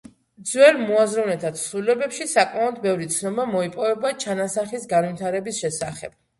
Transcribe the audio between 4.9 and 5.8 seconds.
განვითარების